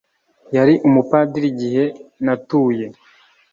yari 0.55 0.73
umupadiri 0.87 1.47
igihe 1.53 1.83
natuye. 2.25 2.85